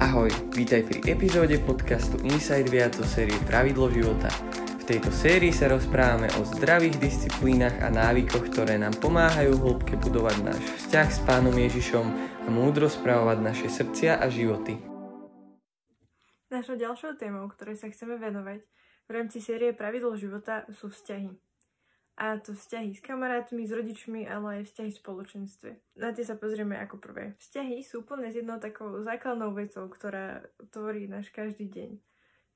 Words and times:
Ahoj, 0.00 0.32
vítaj 0.56 0.88
pri 0.88 1.12
epizóde 1.12 1.60
podcastu 1.60 2.16
Inside 2.24 2.72
Viac 2.72 2.96
zo 2.96 3.04
série 3.04 3.36
Pravidlo 3.44 3.92
života. 3.92 4.32
V 4.80 4.88
tejto 4.88 5.12
sérii 5.12 5.52
sa 5.52 5.68
rozprávame 5.68 6.24
o 6.40 6.48
zdravých 6.56 6.96
disciplínach 6.96 7.76
a 7.84 7.92
návykoch, 7.92 8.48
ktoré 8.48 8.80
nám 8.80 8.96
pomáhajú 8.96 9.60
hĺbke 9.60 10.00
budovať 10.00 10.40
náš 10.40 10.64
vzťah 10.88 11.08
s 11.12 11.20
Pánom 11.28 11.52
Ježišom 11.52 12.06
a 12.16 12.48
múdro 12.48 12.88
správovať 12.88 13.44
naše 13.44 13.68
srdcia 13.68 14.16
a 14.16 14.26
životy. 14.32 14.80
Našou 16.48 16.80
ďalšou 16.80 17.20
témou, 17.20 17.44
ktorej 17.52 17.76
sa 17.76 17.92
chceme 17.92 18.16
venovať 18.16 18.64
v 19.04 19.10
rámci 19.12 19.44
série 19.44 19.76
Pravidlo 19.76 20.16
života 20.16 20.64
sú 20.72 20.88
vzťahy. 20.88 21.49
A 22.20 22.36
to 22.36 22.52
vzťahy 22.52 22.92
s 22.92 23.00
kamarátmi, 23.00 23.64
s 23.64 23.72
rodičmi, 23.72 24.28
ale 24.28 24.60
aj 24.60 24.68
vzťahy 24.68 24.90
v 24.92 25.00
spoločenstve. 25.00 25.70
Na 25.96 26.12
tie 26.12 26.20
sa 26.20 26.36
pozrieme 26.36 26.76
ako 26.76 27.00
prvé. 27.00 27.32
Vzťahy 27.40 27.80
sú 27.80 28.04
úplne 28.04 28.28
s 28.28 28.36
jednou 28.36 28.60
takou 28.60 28.92
základnou 29.00 29.56
vecou, 29.56 29.88
ktorá 29.88 30.44
tvorí 30.68 31.08
náš 31.08 31.32
každý 31.32 31.72
deň. 31.72 31.90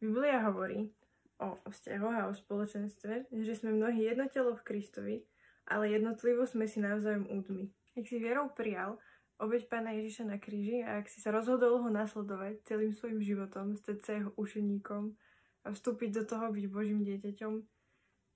Biblia 0.04 0.44
hovorí 0.44 0.92
o 1.40 1.56
vzťahoch 1.64 2.12
a 2.12 2.28
o 2.28 2.36
spoločenstve, 2.36 3.32
že 3.32 3.52
sme 3.56 3.72
mnohí 3.72 4.04
jedno 4.04 4.28
telo 4.28 4.52
v 4.52 4.68
Kristovi, 4.68 5.16
ale 5.64 5.96
jednotlivo 5.96 6.44
sme 6.44 6.68
si 6.68 6.84
navzájom 6.84 7.24
údmi. 7.32 7.72
Ak 7.96 8.04
si 8.04 8.20
vierou 8.20 8.52
prijal 8.52 9.00
obeď 9.40 9.64
Pána 9.72 9.96
Ježiša 9.96 10.28
na 10.28 10.36
kríži 10.36 10.84
a 10.84 11.00
ak 11.00 11.08
si 11.08 11.24
sa 11.24 11.32
rozhodol 11.32 11.80
ho 11.80 11.88
nasledovať 11.88 12.68
celým 12.68 12.92
svojim 12.92 13.24
životom, 13.24 13.80
stať 13.80 13.98
sa 14.04 14.12
jeho 14.20 14.30
učeníkom 14.36 15.16
a 15.64 15.72
vstúpiť 15.72 16.20
do 16.20 16.22
toho 16.28 16.52
byť 16.52 16.64
Božím 16.68 17.00
dieťaťom, 17.00 17.64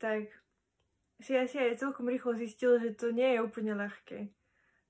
tak 0.00 0.32
si 1.18 1.34
asi 1.34 1.58
aj 1.58 1.82
celkom 1.82 2.06
rýchlo 2.06 2.38
zistil, 2.38 2.78
že 2.78 2.94
to 2.94 3.10
nie 3.10 3.34
je 3.36 3.42
úplne 3.42 3.74
ľahké. 3.74 4.30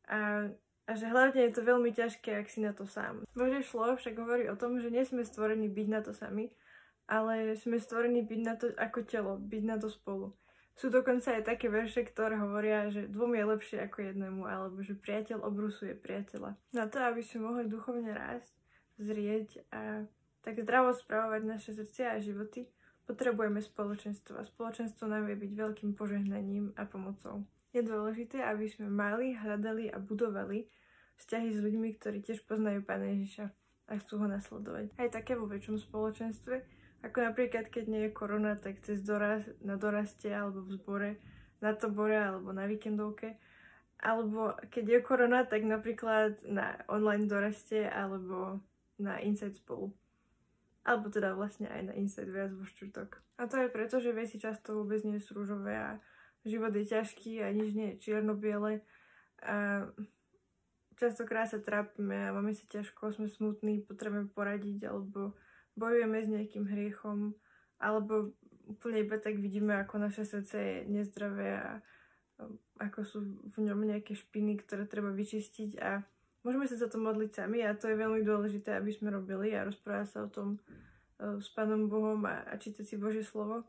A, 0.09 0.49
a 0.89 0.91
že 0.93 1.09
hlavne 1.09 1.41
je 1.49 1.53
to 1.53 1.63
veľmi 1.65 1.93
ťažké, 1.93 2.37
ak 2.37 2.49
si 2.53 2.61
na 2.61 2.77
to 2.77 2.85
sám. 2.85 3.25
Bože 3.33 3.65
šlo 3.65 3.97
však 3.97 4.17
hovorí 4.17 4.49
o 4.49 4.57
tom, 4.57 4.81
že 4.81 4.93
nie 4.93 5.05
sme 5.05 5.25
stvorení 5.25 5.69
byť 5.69 5.89
na 5.89 6.01
to 6.05 6.13
sami, 6.13 6.53
ale 7.09 7.57
sme 7.57 7.81
stvorení 7.81 8.25
byť 8.25 8.41
na 8.45 8.55
to 8.57 8.67
ako 8.77 9.01
telo, 9.09 9.33
byť 9.41 9.63
na 9.65 9.77
to 9.81 9.89
spolu. 9.89 10.37
Sú 10.79 10.95
dokonca 10.95 11.35
aj 11.35 11.43
také 11.43 11.67
verše, 11.67 12.07
ktoré 12.07 12.39
hovoria, 12.39 12.87
že 12.93 13.11
dvom 13.11 13.35
je 13.35 13.45
lepšie 13.51 13.79
ako 13.83 13.99
jednému, 13.99 14.47
alebo 14.47 14.79
že 14.79 14.95
priateľ 14.95 15.43
obrusuje 15.43 15.97
priateľa. 15.97 16.55
Na 16.71 16.87
to, 16.87 17.03
aby 17.03 17.19
sme 17.25 17.51
mohli 17.51 17.67
duchovne 17.67 18.15
rásť, 18.15 18.55
zrieť 19.01 19.65
a 19.75 20.07
tak 20.45 20.63
zdravo 20.63 20.95
spravovať 20.95 21.43
naše 21.43 21.75
srdcia 21.75 22.15
a 22.15 22.23
životy, 22.23 22.71
Potrebujeme 23.09 23.65
spoločenstvo 23.65 24.37
a 24.37 24.45
spoločenstvo 24.45 25.09
nám 25.09 25.25
vie 25.25 25.41
byť 25.41 25.53
veľkým 25.57 25.97
požehnaním 25.97 26.77
a 26.77 26.85
pomocou. 26.85 27.41
Je 27.73 27.81
dôležité, 27.81 28.45
aby 28.45 28.69
sme 28.69 28.93
mali, 28.93 29.33
hľadali 29.33 29.89
a 29.89 29.97
budovali 29.97 30.69
vzťahy 31.17 31.57
s 31.57 31.59
ľuďmi, 31.65 31.89
ktorí 31.97 32.21
tiež 32.21 32.45
poznajú 32.45 32.85
Pána 32.85 33.17
Ježiša 33.17 33.47
a 33.89 33.93
chcú 33.97 34.21
ho 34.21 34.29
nasledovať. 34.29 34.93
Aj 35.01 35.09
také 35.09 35.41
vo 35.41 35.49
väčšom 35.49 35.81
spoločenstve, 35.81 36.61
ako 37.01 37.33
napríklad 37.33 37.73
keď 37.73 37.85
nie 37.89 38.03
je 38.09 38.13
korona, 38.13 38.61
tak 38.61 38.85
cez 38.85 39.01
doraz, 39.01 39.41
na 39.65 39.81
doraste 39.81 40.29
alebo 40.29 40.69
v 40.69 40.77
zbore, 40.77 41.11
na 41.65 41.73
tobore 41.73 42.13
alebo 42.13 42.53
na 42.53 42.69
víkendovke. 42.69 43.41
Alebo 44.05 44.53
keď 44.69 44.85
je 44.85 44.99
korona, 45.01 45.49
tak 45.49 45.65
napríklad 45.65 46.45
na 46.45 46.77
online 46.93 47.25
doraste 47.25 47.89
alebo 47.89 48.61
na 49.01 49.17
Inside 49.25 49.57
spolu. 49.57 49.97
Alebo 50.87 51.11
teda 51.11 51.35
vlastne 51.35 51.67
aj 51.69 51.83
na 51.91 51.95
Inside 51.99 52.31
viac 52.31 52.51
vo 52.55 52.65
štvrtok. 52.65 53.23
A 53.39 53.47
to 53.51 53.59
je 53.61 53.69
preto, 53.69 53.99
že 53.99 54.15
veci 54.15 54.39
často 54.39 54.79
vôbec 54.79 55.03
nie 55.05 55.19
sú 55.23 55.37
rúžové 55.37 55.75
a 55.77 55.91
život 56.47 56.73
je 56.73 56.87
ťažký 56.87 57.43
a 57.45 57.53
nič 57.53 57.75
nie 57.75 57.95
je 57.95 58.01
čierno-biele. 58.09 58.81
A 59.45 59.87
častokrát 60.99 61.47
sa 61.51 61.63
trápime 61.63 62.29
a 62.29 62.35
máme 62.35 62.57
sa 62.57 62.67
ťažko, 62.67 63.15
sme 63.15 63.31
smutní, 63.31 63.85
potrebujeme 63.85 64.33
poradiť 64.33 64.91
alebo 64.91 65.39
bojujeme 65.79 66.19
s 66.25 66.29
nejakým 66.29 66.65
hriechom 66.67 67.39
alebo 67.79 68.35
úplne 68.67 69.07
iba 69.07 69.17
tak 69.17 69.39
vidíme, 69.39 69.79
ako 69.81 70.03
naše 70.03 70.27
srdce 70.27 70.57
je 70.59 70.77
nezdravé 70.91 71.49
a 71.57 71.71
ako 72.79 73.01
sú 73.03 73.19
v 73.51 73.59
ňom 73.67 73.83
nejaké 73.83 74.15
špiny, 74.15 74.59
ktoré 74.63 74.87
treba 74.87 75.11
vyčistiť 75.11 75.71
a 75.79 76.03
Môžeme 76.47 76.71
sa 76.71 76.79
za 76.79 76.87
to 76.87 77.03
modliť 77.03 77.31
sami 77.35 77.67
a 77.67 77.75
to 77.75 77.91
je 77.91 77.99
veľmi 77.99 78.23
dôležité, 78.23 78.79
aby 78.79 78.95
sme 78.95 79.11
robili 79.11 79.53
a 79.55 79.67
rozprávať 79.67 80.07
sa 80.09 80.19
o 80.25 80.31
tom 80.31 80.49
uh, 80.59 81.39
s 81.43 81.51
Pánom 81.53 81.91
Bohom 81.91 82.23
a, 82.25 82.47
a 82.47 82.55
čítať 82.55 82.85
si 82.87 82.95
Božie 82.95 83.27
slovo. 83.27 83.67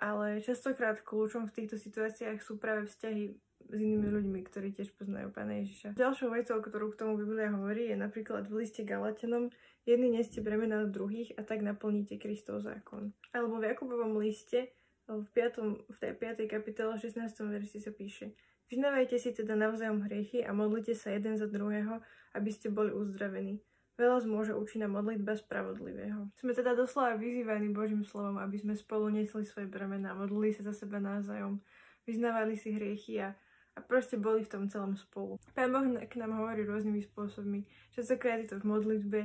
Ale 0.00 0.40
častokrát 0.40 1.04
kľúčom 1.04 1.44
v 1.46 1.54
týchto 1.60 1.76
situáciách 1.76 2.40
sú 2.40 2.56
práve 2.56 2.88
vzťahy 2.88 3.36
s 3.68 3.78
inými 3.78 4.08
ľuďmi, 4.08 4.40
ktorí 4.48 4.72
tiež 4.72 4.96
poznajú 4.96 5.28
Pána 5.30 5.60
Ježiša. 5.60 5.94
Ďalšou 5.94 6.32
vecou, 6.32 6.58
ktorú 6.58 6.86
k 6.90 6.98
tomu 7.04 7.20
Biblia 7.20 7.52
hovorí, 7.52 7.92
je 7.92 7.96
napríklad 8.00 8.48
v 8.48 8.64
liste 8.64 8.82
Galatenom 8.82 9.52
jedni 9.84 10.08
neste 10.10 10.40
bremena 10.40 10.88
od 10.88 10.90
druhých 10.90 11.36
a 11.36 11.44
tak 11.44 11.60
naplníte 11.60 12.16
Kristov 12.16 12.64
zákon. 12.64 13.12
Alebo 13.36 13.60
v 13.60 13.70
Jakubovom 13.70 14.16
liste 14.18 14.72
v, 15.06 15.26
5, 15.36 15.90
v 15.90 15.96
tej 16.00 16.12
5. 16.16 16.48
kapitole 16.48 16.96
16. 16.96 17.20
verši 17.28 17.78
sa 17.82 17.92
píše 17.92 18.32
Vyznávajte 18.70 19.18
si 19.18 19.34
teda 19.34 19.58
navzájom 19.58 20.06
hriechy 20.06 20.46
a 20.46 20.54
modlite 20.54 20.94
sa 20.94 21.10
jeden 21.10 21.34
za 21.34 21.50
druhého, 21.50 21.98
aby 22.38 22.50
ste 22.54 22.70
boli 22.70 22.94
uzdravení. 22.94 23.58
Veľa 23.98 24.22
zmôže 24.22 24.54
účinná 24.54 24.86
modlitba 24.86 25.34
spravodlivého. 25.34 26.30
Sme 26.38 26.54
teda 26.54 26.78
doslova 26.78 27.18
vyzývaní 27.18 27.74
Božím 27.74 28.06
slovom, 28.06 28.38
aby 28.38 28.62
sme 28.62 28.78
spolu 28.78 29.10
nesli 29.10 29.42
svoje 29.42 29.66
bremená, 29.66 30.14
modlili 30.14 30.54
sa 30.54 30.70
za 30.70 30.86
seba 30.86 31.02
navzájom, 31.02 31.58
vyznávali 32.06 32.54
si 32.54 32.70
hriechy 32.70 33.18
a, 33.18 33.34
a 33.74 33.78
proste 33.82 34.14
boli 34.16 34.46
v 34.46 34.52
tom 34.54 34.64
celom 34.70 34.94
spolu. 34.94 35.36
Pán 35.52 35.74
Boh 35.74 35.84
k 36.06 36.14
nám 36.22 36.38
hovorí 36.38 36.62
rôznymi 36.62 37.02
spôsobmi. 37.10 37.66
Častokrát 37.90 38.38
je 38.38 38.54
to 38.54 38.62
v 38.62 38.70
modlitbe, 38.70 39.20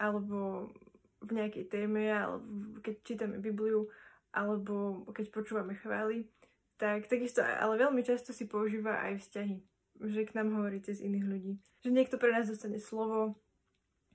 alebo 0.00 0.72
v 1.20 1.30
nejakej 1.36 1.68
téme, 1.68 2.08
alebo 2.08 2.80
keď 2.80 2.94
čítame 3.04 3.36
Bibliu, 3.44 3.92
alebo 4.32 5.04
keď 5.12 5.26
počúvame 5.32 5.76
chvály 5.80 6.32
tak 6.76 7.08
takisto, 7.08 7.40
ale 7.40 7.80
veľmi 7.80 8.04
často 8.04 8.32
si 8.36 8.44
používa 8.44 9.00
aj 9.04 9.24
vzťahy, 9.24 9.56
že 10.12 10.20
k 10.28 10.34
nám 10.36 10.52
hovorí 10.56 10.80
cez 10.84 11.00
iných 11.00 11.26
ľudí. 11.26 11.52
Že 11.84 11.90
niekto 11.92 12.16
pre 12.20 12.32
nás 12.32 12.48
dostane 12.48 12.80
slovo, 12.80 13.40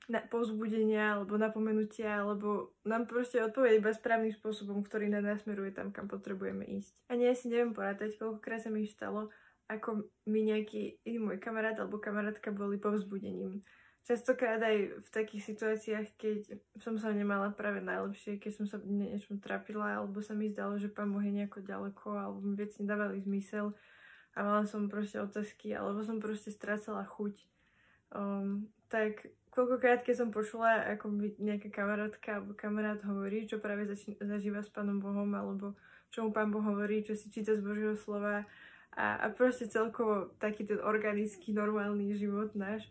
na 0.09 0.19
povzbudenia 0.19 1.15
alebo 1.15 1.37
napomenutia, 1.37 2.25
alebo 2.25 2.73
nám 2.83 3.05
proste 3.05 3.39
odpovie 3.39 3.77
iba 3.77 3.93
správnym 3.93 4.33
spôsobom, 4.33 4.81
ktorý 4.81 5.07
nás 5.07 5.21
nasmeruje 5.21 5.71
tam, 5.71 5.93
kam 5.93 6.09
potrebujeme 6.09 6.65
ísť. 6.65 7.05
Ani 7.07 7.29
ja 7.29 7.33
si 7.37 7.47
neviem 7.47 7.71
porátať, 7.71 8.17
koľkokrát 8.17 8.65
sa 8.65 8.73
mi 8.73 8.83
stalo, 8.89 9.29
ako 9.69 10.09
mi 10.27 10.41
nejaký 10.43 10.99
môj 11.21 11.39
kamarát 11.39 11.79
alebo 11.79 12.01
kamarátka 12.01 12.51
boli 12.51 12.75
povzbudením 12.81 13.63
častokrát 14.05 14.61
aj 14.61 14.77
v 15.01 15.09
takých 15.13 15.43
situáciách, 15.53 16.07
keď 16.17 16.37
som 16.81 16.97
sa 16.97 17.13
nemala 17.13 17.53
práve 17.53 17.83
najlepšie, 17.85 18.41
keď 18.41 18.51
som 18.51 18.65
sa 18.65 18.77
niečom 18.81 19.37
trapila, 19.37 20.01
alebo 20.01 20.19
sa 20.19 20.33
mi 20.33 20.49
zdalo, 20.49 20.81
že 20.81 20.89
pán 20.89 21.13
Boh 21.13 21.21
je 21.21 21.33
nejako 21.33 21.61
ďaleko, 21.61 22.07
alebo 22.17 22.39
mi 22.41 22.57
veci 22.57 22.81
nedávali 22.81 23.21
zmysel 23.21 23.73
a 24.33 24.39
mala 24.41 24.63
som 24.65 24.87
proste 24.87 25.19
otázky, 25.19 25.75
alebo 25.75 26.01
som 26.01 26.17
proste 26.17 26.49
strácala 26.49 27.03
chuť. 27.03 27.35
Um, 28.11 28.67
tak 28.91 29.31
koľkokrát, 29.51 30.03
keď 30.03 30.15
som 30.25 30.29
počula, 30.35 30.83
ako 30.87 31.11
mi 31.11 31.31
nejaká 31.39 31.71
kamarátka 31.71 32.39
alebo 32.39 32.55
kamarát 32.55 32.99
hovorí, 33.03 33.47
čo 33.47 33.59
práve 33.59 33.87
zač- 33.87 34.19
zažíva 34.19 34.63
s 34.63 34.71
pánom 34.71 34.99
Bohom, 34.99 35.27
alebo 35.35 35.75
čo 36.11 36.27
mu 36.27 36.35
pán 36.35 36.51
Boh 36.51 36.63
hovorí, 36.63 37.03
čo 37.03 37.15
si 37.15 37.31
číta 37.31 37.55
z 37.55 37.63
Božieho 37.63 37.95
slova 37.95 38.43
a, 38.91 39.05
a 39.23 39.25
proste 39.31 39.71
celkovo 39.71 40.35
taký 40.39 40.67
ten 40.67 40.79
organický, 40.83 41.55
normálny 41.55 42.11
život 42.15 42.51
náš, 42.55 42.83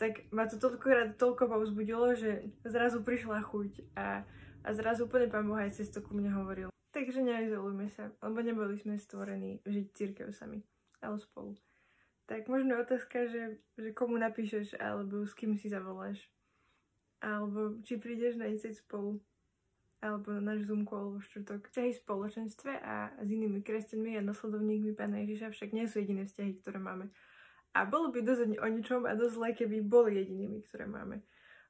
tak 0.00 0.24
ma 0.32 0.48
to 0.48 0.56
toľko, 0.56 1.20
toľko 1.20 1.44
povzbudilo, 1.44 2.16
že 2.16 2.48
zrazu 2.64 3.04
prišla 3.04 3.44
chuť 3.44 3.92
a, 4.00 4.24
a 4.64 4.68
zrazu 4.72 5.04
úplne 5.04 5.28
pán 5.28 5.44
Boh 5.44 5.60
aj 5.60 5.76
cez 5.76 5.92
to 5.92 6.00
ku 6.00 6.16
mne 6.16 6.32
hovoril. 6.32 6.72
Takže 6.96 7.20
neizolujme 7.20 7.92
sa, 7.92 8.08
lebo 8.24 8.40
neboli 8.40 8.80
sme 8.80 8.96
stvorení 8.96 9.60
žiť 9.68 9.86
církev 9.92 10.32
sami, 10.32 10.64
ale 11.04 11.20
spolu. 11.20 11.52
Tak 12.24 12.48
možno 12.48 12.80
otázka, 12.80 13.28
že, 13.28 13.60
že 13.76 13.92
komu 13.92 14.16
napíšeš, 14.16 14.80
alebo 14.80 15.28
s 15.28 15.36
kým 15.36 15.60
si 15.60 15.68
zavoláš. 15.68 16.32
Alebo 17.20 17.76
či 17.84 18.00
prídeš 18.00 18.40
na 18.40 18.48
ICET 18.48 18.80
spolu, 18.80 19.20
alebo 20.00 20.32
na 20.32 20.54
náš 20.54 20.64
Zoom 20.70 20.88
call 20.88 21.12
vo 21.12 21.20
štvrtok. 21.20 21.68
Vzťahy 21.68 21.92
v 21.92 22.02
spoločenstve 22.06 22.72
a 22.80 23.12
s 23.20 23.28
inými 23.28 23.60
kresťanmi 23.60 24.16
a 24.16 24.24
nasledovníkmi 24.24 24.96
Pána 24.96 25.20
Ježiša 25.28 25.52
však 25.52 25.76
nie 25.76 25.84
sú 25.84 26.00
jediné 26.00 26.24
vzťahy, 26.24 26.64
ktoré 26.64 26.80
máme. 26.80 27.12
A 27.70 27.86
bolo 27.86 28.10
by 28.10 28.26
dosť 28.26 28.58
o 28.58 28.66
ničom 28.66 29.06
a 29.06 29.14
dosť 29.14 29.34
zle, 29.38 29.48
keby 29.54 29.76
boli 29.86 30.18
jedinými, 30.18 30.66
ktoré 30.66 30.90
máme. 30.90 31.22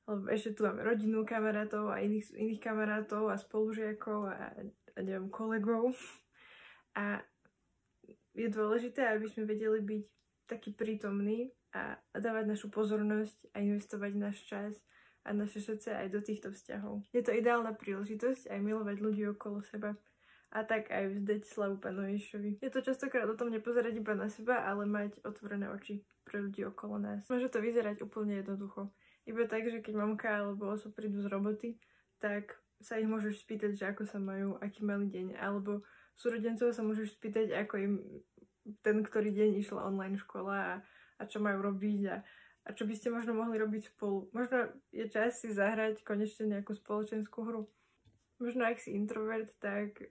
Lebo 0.08 0.26
ešte 0.32 0.56
tu 0.56 0.64
máme 0.64 0.80
rodinu 0.80 1.22
kamarátov 1.28 1.92
a 1.92 2.00
iných, 2.00 2.32
iných 2.34 2.60
kamarátov 2.60 3.28
a 3.28 3.36
spolužiakov 3.36 4.20
a, 4.32 4.56
a 4.56 4.98
neviem, 5.04 5.28
kolegov. 5.28 5.92
A 6.96 7.20
je 8.32 8.48
dôležité, 8.48 9.06
aby 9.12 9.28
sme 9.28 9.44
vedeli 9.44 9.84
byť 9.84 10.04
taký 10.48 10.72
prítomní 10.72 11.52
a, 11.76 11.94
a 11.94 12.16
dávať 12.16 12.48
našu 12.48 12.72
pozornosť 12.72 13.54
a 13.54 13.62
investovať 13.62 14.12
náš 14.16 14.42
čas 14.48 14.72
a 15.22 15.36
naše 15.36 15.60
srdce 15.60 15.94
aj 15.94 16.08
do 16.10 16.20
týchto 16.24 16.48
vzťahov. 16.50 17.04
Je 17.12 17.22
to 17.22 17.30
ideálna 17.30 17.76
príležitosť 17.76 18.48
aj 18.48 18.58
milovať 18.58 18.96
ľudí 18.98 19.28
okolo 19.30 19.60
seba 19.62 19.94
a 20.50 20.66
tak 20.66 20.90
aj 20.90 21.14
vzdať 21.14 21.40
slavu 21.46 21.78
Pánu 21.78 22.10
Ježišovi. 22.10 22.58
Je 22.58 22.70
to 22.74 22.82
častokrát 22.82 23.26
o 23.30 23.38
tom 23.38 23.54
nepozerať 23.54 24.02
iba 24.02 24.18
na 24.18 24.26
seba, 24.26 24.66
ale 24.66 24.82
mať 24.82 25.22
otvorené 25.22 25.70
oči 25.70 26.02
pre 26.26 26.42
ľudí 26.42 26.66
okolo 26.66 26.98
nás. 26.98 27.22
Môže 27.30 27.46
to 27.50 27.62
vyzerať 27.62 28.02
úplne 28.02 28.42
jednoducho. 28.42 28.90
iba 29.30 29.46
tak, 29.46 29.70
že 29.70 29.78
keď 29.78 29.94
mamka 29.94 30.26
alebo 30.26 30.74
oso 30.74 30.90
prídu 30.90 31.22
z 31.22 31.30
roboty, 31.30 31.78
tak 32.18 32.58
sa 32.82 32.98
ich 32.98 33.06
môžeš 33.06 33.46
spýtať, 33.46 33.78
že 33.78 33.84
ako 33.94 34.02
sa 34.10 34.18
majú, 34.18 34.58
aký 34.58 34.82
mali 34.82 35.06
deň, 35.06 35.38
alebo 35.38 35.86
súrodencov 36.18 36.74
sa 36.74 36.82
môžeš 36.82 37.14
spýtať, 37.14 37.54
ako 37.54 37.74
im 37.78 37.94
ten, 38.82 39.04
ktorý 39.06 39.30
deň 39.30 39.50
išla 39.62 39.86
online 39.86 40.18
škola 40.18 40.56
a, 40.56 40.74
a 41.20 41.22
čo 41.30 41.38
majú 41.38 41.62
robiť 41.62 42.00
a, 42.10 42.16
a 42.66 42.68
čo 42.74 42.88
by 42.88 42.94
ste 42.96 43.14
možno 43.14 43.36
mohli 43.36 43.60
robiť 43.60 43.94
spolu. 43.94 44.32
Možno 44.34 44.72
je 44.90 45.06
čas 45.06 45.38
si 45.38 45.52
zahrať 45.52 46.02
konečne 46.02 46.58
nejakú 46.58 46.74
spoločenskú 46.74 47.46
hru. 47.46 47.62
Možno 48.40 48.64
ak 48.64 48.80
si 48.80 48.96
introvert, 48.96 49.52
tak 49.60 50.10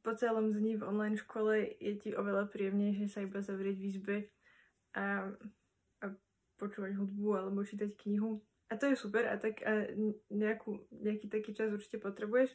po 0.00 0.16
celom 0.16 0.52
dni 0.52 0.80
v 0.80 0.86
online 0.86 1.16
škole 1.20 1.76
je 1.76 1.92
ti 2.00 2.10
oveľa 2.16 2.48
príjemnejšie 2.48 3.06
sa 3.08 3.20
iba 3.20 3.44
zavrieť 3.44 3.76
v 3.76 3.86
izbe 3.86 4.16
a, 4.96 5.28
a 6.00 6.06
počúvať 6.56 6.96
hudbu 6.96 7.28
alebo 7.36 7.64
čítať 7.64 7.96
knihu. 8.04 8.40
A 8.70 8.78
to 8.78 8.86
je 8.88 8.96
super 8.96 9.26
a, 9.26 9.36
tak, 9.36 9.60
a 9.66 9.90
nejakú, 10.30 10.86
nejaký 10.94 11.26
taký 11.26 11.50
čas 11.52 11.74
určite 11.74 11.98
potrebuješ, 11.98 12.54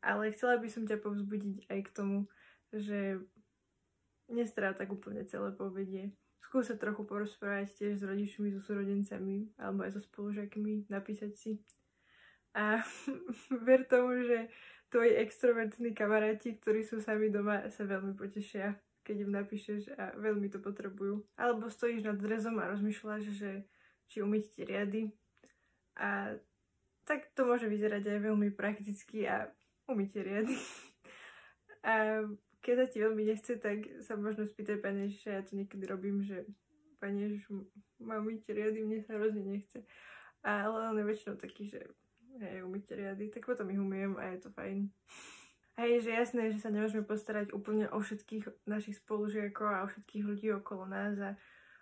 ale 0.00 0.32
chcela 0.32 0.56
by 0.56 0.68
som 0.72 0.88
ťa 0.88 0.98
povzbudiť 0.98 1.68
aj 1.68 1.80
k 1.84 1.90
tomu, 1.92 2.18
že 2.72 3.20
nestrá 4.32 4.72
tak 4.72 4.88
úplne 4.90 5.26
celé 5.28 5.52
povedie. 5.52 6.16
Skúsa 6.40 6.80
trochu 6.80 7.04
porozprávať 7.04 7.76
tiež 7.76 8.00
s 8.00 8.06
rodičmi, 8.08 8.50
so 8.56 8.60
súrodencami 8.64 9.52
alebo 9.60 9.84
aj 9.84 9.94
so 9.94 10.00
spolužiakmi, 10.00 10.88
napísať 10.88 11.32
si. 11.36 11.52
A 12.54 12.82
ver 13.66 13.86
tomu, 13.86 14.26
že 14.26 14.50
tvoji 14.90 15.14
extrovertní 15.22 15.94
kamaráti, 15.94 16.58
ktorí 16.58 16.82
sú 16.82 16.98
sami 16.98 17.30
doma, 17.30 17.70
sa 17.70 17.86
veľmi 17.86 18.18
potešia, 18.18 18.74
keď 19.06 19.16
im 19.22 19.32
napíšeš 19.32 19.94
a 19.94 20.18
veľmi 20.18 20.50
to 20.50 20.58
potrebujú. 20.58 21.22
Alebo 21.38 21.70
stojíš 21.70 22.04
nad 22.10 22.18
drezom 22.18 22.58
a 22.58 22.70
rozmýšľaš, 22.74 23.24
že 23.30 23.50
či 24.10 24.20
umyť 24.20 24.44
ti 24.50 24.62
riady 24.66 25.02
a 26.00 26.34
tak 27.06 27.30
to 27.34 27.42
môže 27.42 27.66
vyzerať 27.66 28.06
aj 28.06 28.18
veľmi 28.22 28.50
prakticky 28.54 29.26
a 29.26 29.50
umytie 29.86 30.22
riady. 30.22 30.54
a 31.90 32.24
keď 32.60 32.74
sa 32.76 32.86
ti 32.86 32.98
veľmi 33.02 33.22
nechce, 33.24 33.52
tak 33.58 33.84
sa 34.04 34.14
možno 34.14 34.44
spýtaj 34.44 34.78
Pane 34.78 35.08
Ježiša, 35.08 35.30
ja 35.30 35.42
to 35.42 35.56
niekedy 35.56 35.84
robím, 35.86 36.22
že 36.22 36.46
Pane 36.98 37.30
Ježiš, 37.30 37.50
mám 38.02 38.26
umyť 38.26 38.52
riady, 38.52 38.84
mne 38.84 39.00
sa 39.02 39.16
hrozne 39.16 39.42
nechce. 39.42 39.82
Ale 40.40 40.92
on 40.92 40.96
je 40.96 41.04
väčšinou 41.04 41.36
taký, 41.36 41.68
že 41.68 41.84
hej, 42.38 42.62
umyť 42.62 42.84
riady, 42.94 43.26
tak 43.34 43.48
potom 43.48 43.66
ich 43.74 43.80
umiem 43.80 44.14
a 44.14 44.30
je 44.30 44.46
to 44.46 44.50
fajn. 44.54 44.86
Hej, 45.80 46.04
že 46.04 46.10
jasné, 46.12 46.42
že 46.52 46.60
sa 46.60 46.70
nemôžeme 46.70 47.02
postarať 47.02 47.56
úplne 47.56 47.88
o 47.88 47.98
všetkých 47.98 48.68
našich 48.68 49.00
spolužiakov 49.00 49.66
a 49.66 49.82
o 49.82 49.90
všetkých 49.90 50.24
ľudí 50.28 50.48
okolo 50.52 50.84
nás 50.84 51.16
a 51.18 51.30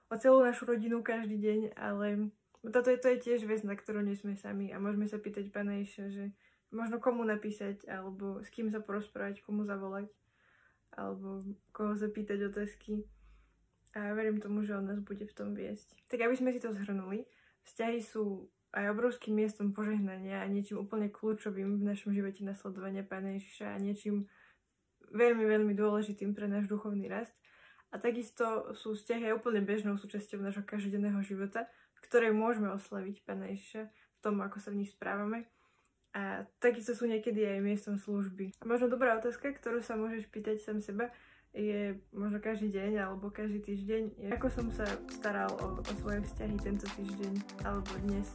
o 0.09 0.15
celú 0.17 0.41
našu 0.41 0.71
rodinu 0.71 1.03
každý 1.03 1.37
deň, 1.37 1.61
ale 1.75 2.31
toto 2.63 2.89
je, 2.89 2.99
to 3.01 3.09
je 3.13 3.19
tiež 3.19 3.41
vec, 3.45 3.67
na 3.67 3.75
ktorú 3.75 4.01
nie 4.01 4.15
sme 4.15 4.39
sami 4.39 4.71
a 4.71 4.79
môžeme 4.79 5.11
sa 5.11 5.19
pýtať 5.19 5.51
Pána 5.51 5.83
Ježiša, 5.83 6.05
že 6.15 6.25
možno 6.71 7.01
komu 7.01 7.25
napísať, 7.25 7.89
alebo 7.89 8.45
s 8.45 8.49
kým 8.53 8.69
sa 8.69 8.79
porozprávať, 8.79 9.41
komu 9.43 9.65
zavolať, 9.65 10.09
alebo 10.93 11.45
koho 11.73 11.97
sa 11.97 12.09
pýtať 12.11 12.53
otázky. 12.53 13.07
A 13.97 14.13
verím 14.13 14.39
tomu, 14.39 14.63
že 14.63 14.77
on 14.77 14.85
nás 14.85 15.01
bude 15.01 15.25
v 15.25 15.35
tom 15.35 15.57
viesť. 15.57 15.97
Tak 16.13 16.23
aby 16.23 16.37
sme 16.37 16.53
si 16.53 16.61
to 16.61 16.71
zhrnuli, 16.71 17.25
vzťahy 17.65 18.05
sú 18.05 18.47
aj 18.73 18.93
obrovským 18.93 19.33
miestom 19.33 19.73
požehnania 19.73 20.45
a 20.45 20.51
niečím 20.51 20.85
úplne 20.85 21.09
kľúčovým 21.09 21.81
v 21.81 21.89
našom 21.89 22.13
živote 22.13 22.45
nasledovania 22.45 23.01
Pána 23.01 23.41
Ježiša 23.41 23.73
a 23.73 23.81
niečím 23.81 24.29
veľmi, 25.09 25.45
veľmi 25.45 25.73
dôležitým 25.73 26.37
pre 26.37 26.45
náš 26.49 26.69
duchovný 26.69 27.09
rast. 27.09 27.33
A 27.89 27.97
takisto 27.97 28.77
sú 28.77 28.93
vzťahy 28.93 29.33
aj 29.33 29.37
úplne 29.41 29.65
bežnou 29.65 29.97
súčasťou 29.97 30.45
nášho 30.45 30.61
každodenného 30.69 31.25
života, 31.25 31.65
v 31.97 32.01
ktorej 32.05 32.37
môžeme 32.37 32.69
oslaviť 32.77 33.25
Pána 33.25 33.49
Ježiša 33.57 33.83
v 33.89 34.19
tom, 34.21 34.37
ako 34.45 34.61
sa 34.61 34.69
v 34.69 34.85
nich 34.85 34.93
správame. 34.93 35.49
A 36.13 36.45
takisto 36.61 36.93
sú 36.93 37.09
niekedy 37.09 37.45
aj 37.49 37.65
miestom 37.65 37.97
služby. 37.97 38.53
Možno 38.69 38.93
dobrá 38.93 39.17
otázka, 39.17 39.53
ktorú 39.57 39.81
sa 39.81 39.97
môžeš 39.97 40.29
pýtať 40.29 40.61
sám 40.61 40.85
seba, 40.85 41.09
je 41.57 41.97
možno 42.13 42.39
každý 42.39 42.69
deň 42.73 42.93
alebo 43.09 43.33
každý 43.33 43.61
týždeň, 43.65 44.03
je, 44.17 44.29
ako 44.35 44.49
som 44.53 44.67
sa 44.73 44.85
staral 45.09 45.51
o, 45.59 45.81
o 45.81 45.93
svoje 46.01 46.23
vzťahy 46.25 46.57
tento 46.61 46.87
týždeň 46.97 47.35
alebo 47.65 47.91
dnes. 48.09 48.27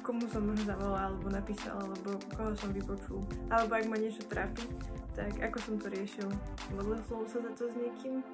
Komu 0.00 0.24
som 0.32 0.48
možno 0.48 0.64
zavolal 0.64 1.12
alebo 1.12 1.28
napísal, 1.28 1.76
alebo 1.76 2.16
koho 2.32 2.52
som 2.56 2.72
vypočul. 2.72 3.20
Alebo 3.52 3.76
ak 3.76 3.86
ma 3.86 3.96
niečo 4.00 4.24
trápi, 4.26 4.64
tak 5.12 5.36
ako 5.38 5.58
som 5.60 5.74
to 5.76 5.92
riešil. 5.92 6.28
Modlil 6.72 6.98
som 7.04 7.22
sa 7.28 7.38
za 7.44 7.52
to 7.52 7.68
s 7.68 7.76
niekým, 7.76 8.24